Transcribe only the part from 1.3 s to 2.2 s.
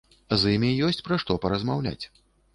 паразмаўляць.